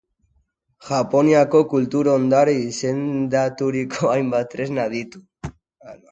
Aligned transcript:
Japoniako 0.85 1.59
Kultur 1.73 2.07
ondare 2.13 2.55
izendaturiko 2.61 4.09
hainbat 4.13 4.49
tresna 4.55 4.87
ditu. 4.95 5.23